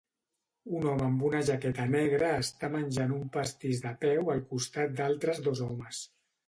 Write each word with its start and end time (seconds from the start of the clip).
Un 0.77 0.87
home 0.93 1.03
amb 1.07 1.25
una 1.29 1.41
jaqueta 1.49 1.85
negra 1.97 2.31
està 2.47 2.71
menjant 2.79 3.15
un 3.19 3.29
pastís 3.37 3.87
de 3.87 3.93
peu 4.07 4.35
al 4.37 4.45
costat 4.55 5.01
d'altres 5.03 5.49
dos 5.51 5.67
homes. 5.71 6.07